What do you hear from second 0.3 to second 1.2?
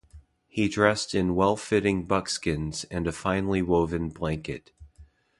He dressed